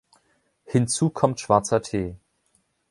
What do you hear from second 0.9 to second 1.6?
kommt